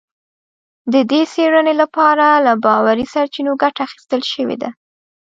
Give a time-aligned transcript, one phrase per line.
[0.93, 4.69] د دې څېړنې لپاره له باوري سرچینو ګټه اخیستل شوې ده